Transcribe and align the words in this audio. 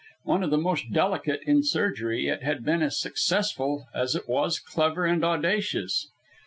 One 0.23 0.41
of 0.41 0.49
the 0.49 0.57
most 0.57 0.91
delicate 0.91 1.41
in 1.45 1.61
surgery, 1.63 2.27
it 2.27 2.41
had 2.41 2.65
been 2.65 2.81
as 2.81 2.99
successful 2.99 3.85
as 3.93 4.15
it 4.15 4.27
was 4.27 4.57
clever 4.57 5.05
and 5.05 5.23
audacious. 5.23 6.07